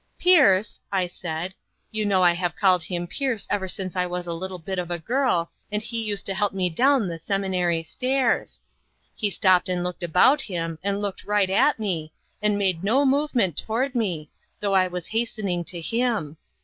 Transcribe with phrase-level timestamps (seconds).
[0.19, 1.53] 'Pierce,' I said,
[1.91, 4.89] you know I have called him Pierce ever since I was a little bit of
[4.89, 8.63] a girl, and lie used to help me down the seminary stairs.
[9.15, 13.55] He stopped and looked about him, and looked right at me, and made no movement
[13.57, 16.37] toward me, though I was hastening to him.